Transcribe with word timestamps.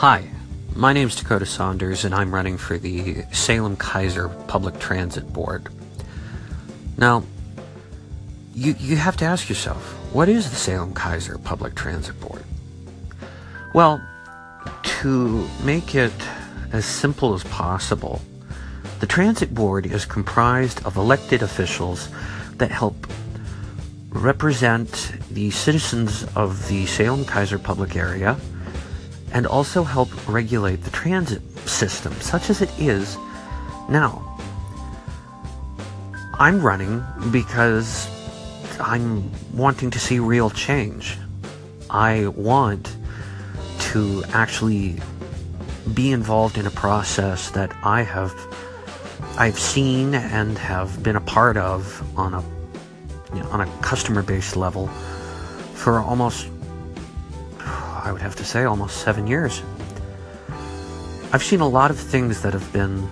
Hi, 0.00 0.24
my 0.74 0.94
name's 0.94 1.14
Dakota 1.14 1.44
Saunders, 1.44 2.06
and 2.06 2.14
I'm 2.14 2.34
running 2.34 2.56
for 2.56 2.78
the 2.78 3.22
Salem 3.32 3.76
Keizer 3.76 4.30
Public 4.48 4.78
Transit 4.78 5.30
Board. 5.30 5.68
Now, 6.96 7.22
you, 8.54 8.74
you 8.78 8.96
have 8.96 9.18
to 9.18 9.26
ask 9.26 9.50
yourself, 9.50 9.92
what 10.14 10.30
is 10.30 10.48
the 10.48 10.56
Salem 10.56 10.94
Keizer 10.94 11.36
Public 11.44 11.74
Transit 11.74 12.18
Board? 12.18 12.42
Well, 13.74 14.02
to 15.02 15.46
make 15.64 15.94
it 15.94 16.14
as 16.72 16.86
simple 16.86 17.34
as 17.34 17.44
possible, 17.44 18.22
the 19.00 19.06
Transit 19.06 19.54
Board 19.54 19.84
is 19.84 20.06
comprised 20.06 20.82
of 20.86 20.96
elected 20.96 21.42
officials 21.42 22.08
that 22.54 22.70
help 22.70 23.06
represent 24.08 25.12
the 25.30 25.50
citizens 25.50 26.24
of 26.36 26.68
the 26.68 26.86
Salem 26.86 27.26
Keizer 27.26 27.62
public 27.62 27.96
area 27.96 28.38
and 29.32 29.46
also 29.46 29.82
help 29.84 30.08
regulate 30.28 30.82
the 30.82 30.90
transit 30.90 31.42
system, 31.68 32.12
such 32.20 32.50
as 32.50 32.62
it 32.62 32.70
is 32.78 33.16
now. 33.88 34.26
I'm 36.38 36.62
running 36.62 37.04
because 37.30 38.08
I'm 38.80 39.30
wanting 39.54 39.90
to 39.90 39.98
see 39.98 40.18
real 40.18 40.50
change. 40.50 41.18
I 41.90 42.28
want 42.28 42.96
to 43.90 44.24
actually 44.32 45.00
be 45.92 46.12
involved 46.12 46.56
in 46.56 46.66
a 46.66 46.70
process 46.70 47.50
that 47.50 47.72
I 47.82 48.02
have 48.02 48.32
I've 49.36 49.58
seen 49.58 50.14
and 50.14 50.56
have 50.58 51.02
been 51.02 51.16
a 51.16 51.20
part 51.20 51.56
of 51.56 52.02
on 52.18 52.34
a 52.34 52.42
you 53.34 53.42
know, 53.42 53.48
on 53.50 53.60
a 53.60 53.66
customer 53.80 54.22
based 54.22 54.56
level 54.56 54.88
for 55.74 55.98
almost 56.00 56.48
I 58.10 58.12
would 58.12 58.22
have 58.22 58.34
to 58.36 58.44
say 58.44 58.64
almost 58.64 59.02
7 59.02 59.28
years. 59.28 59.62
I've 61.32 61.44
seen 61.44 61.60
a 61.60 61.68
lot 61.68 61.92
of 61.92 61.96
things 61.96 62.42
that 62.42 62.52
have 62.54 62.72
been 62.72 63.08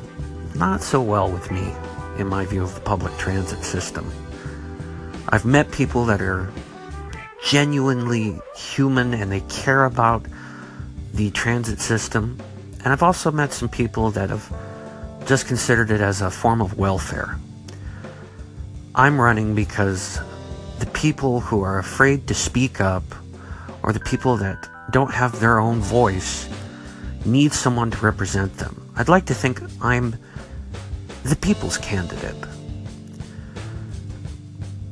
not 0.57 0.83
so 0.83 1.01
well 1.01 1.31
with 1.31 1.53
me 1.53 1.73
in 2.19 2.27
my 2.27 2.45
view 2.45 2.65
of 2.65 2.75
the 2.75 2.81
public 2.81 3.17
transit 3.17 3.63
system. 3.63 4.11
I've 5.29 5.45
met 5.45 5.71
people 5.71 6.05
that 6.07 6.21
are 6.21 6.51
genuinely 7.45 8.41
human 8.57 9.15
and 9.15 9.31
they 9.31 9.43
care 9.43 9.85
about 9.85 10.27
the 11.15 11.31
transit 11.31 11.79
system. 11.79 12.37
And 12.83 12.93
I've 12.93 13.05
also 13.05 13.31
met 13.31 13.53
some 13.53 13.69
people 13.69 14.11
that 14.11 14.31
have 14.31 14.53
just 15.29 15.47
considered 15.47 15.93
it 15.93 16.01
as 16.01 16.23
a 16.23 16.29
form 16.29 16.61
of 16.61 16.77
welfare. 16.77 17.39
I'm 18.97 19.21
running 19.21 19.55
because 19.55 20.19
the 20.81 20.87
people 20.87 21.39
who 21.39 21.63
are 21.63 21.79
afraid 21.79 22.27
to 22.27 22.35
speak 22.35 22.81
up 22.81 23.05
or 23.85 23.93
the 23.93 24.01
people 24.01 24.37
that 24.39 24.69
don't 24.91 25.13
have 25.13 25.39
their 25.41 25.59
own 25.59 25.81
voice 25.81 26.49
need 27.25 27.53
someone 27.53 27.91
to 27.91 27.99
represent 27.99 28.57
them. 28.57 28.91
I'd 28.97 29.09
like 29.09 29.27
to 29.27 29.35
think 29.35 29.61
I'm 29.83 30.17
the 31.25 31.37
people's 31.37 31.79
candidate. 31.79 32.37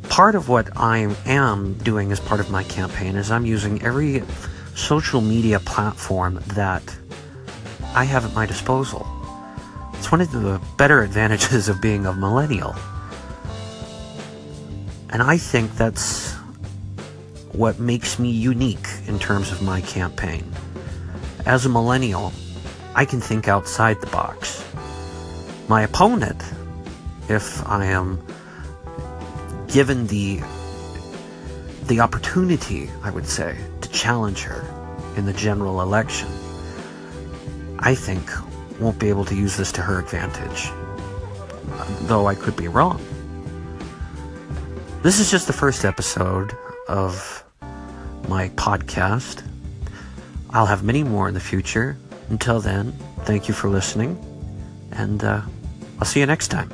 Part 0.08 0.34
of 0.34 0.48
what 0.48 0.68
I 0.76 1.14
am 1.26 1.74
doing 1.78 2.12
as 2.12 2.20
part 2.20 2.40
of 2.40 2.50
my 2.50 2.62
campaign 2.64 3.16
is 3.16 3.30
I'm 3.30 3.46
using 3.46 3.82
every 3.82 4.22
social 4.74 5.20
media 5.20 5.60
platform 5.60 6.42
that 6.54 6.96
I 7.94 8.04
have 8.04 8.24
at 8.24 8.34
my 8.34 8.46
disposal. 8.46 9.06
It's 9.94 10.12
one 10.12 10.20
of 10.20 10.30
the 10.30 10.60
better 10.76 11.02
advantages 11.02 11.68
of 11.68 11.80
being 11.80 12.06
a 12.06 12.12
millennial. 12.12 12.74
And 15.10 15.22
I 15.22 15.38
think 15.38 15.74
that's 15.76 16.35
what 17.56 17.78
makes 17.78 18.18
me 18.18 18.30
unique 18.30 18.86
in 19.06 19.18
terms 19.18 19.50
of 19.50 19.62
my 19.62 19.80
campaign. 19.80 20.44
As 21.46 21.64
a 21.64 21.70
millennial, 21.70 22.32
I 22.94 23.06
can 23.06 23.20
think 23.20 23.48
outside 23.48 24.00
the 24.02 24.06
box. 24.08 24.62
My 25.66 25.82
opponent, 25.82 26.42
if 27.30 27.66
I 27.66 27.86
am 27.86 28.24
given 29.68 30.06
the 30.06 30.40
the 31.84 32.00
opportunity, 32.00 32.90
I 33.02 33.10
would 33.10 33.26
say, 33.26 33.56
to 33.80 33.88
challenge 33.90 34.42
her 34.42 34.64
in 35.16 35.24
the 35.24 35.32
general 35.32 35.80
election, 35.80 36.28
I 37.78 37.94
think 37.94 38.28
won't 38.80 38.98
be 38.98 39.08
able 39.08 39.24
to 39.24 39.34
use 39.34 39.56
this 39.56 39.72
to 39.72 39.82
her 39.82 40.00
advantage. 40.00 40.70
Though 42.02 42.26
I 42.26 42.34
could 42.34 42.56
be 42.56 42.68
wrong. 42.68 43.00
This 45.02 45.20
is 45.20 45.30
just 45.30 45.46
the 45.46 45.52
first 45.52 45.84
episode 45.84 46.56
of 46.88 47.45
my 48.28 48.48
podcast. 48.50 49.42
I'll 50.50 50.66
have 50.66 50.82
many 50.82 51.02
more 51.02 51.28
in 51.28 51.34
the 51.34 51.40
future. 51.40 51.96
Until 52.28 52.60
then, 52.60 52.92
thank 53.20 53.48
you 53.48 53.54
for 53.54 53.68
listening, 53.68 54.18
and 54.92 55.22
uh, 55.22 55.42
I'll 55.98 56.06
see 56.06 56.20
you 56.20 56.26
next 56.26 56.48
time. 56.48 56.70